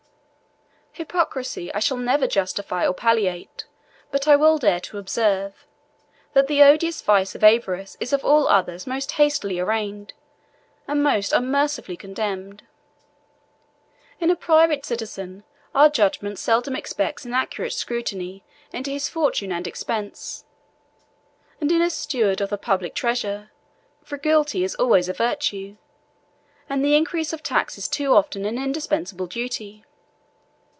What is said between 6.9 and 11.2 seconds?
vice of avarice is of all others most hastily arraigned, and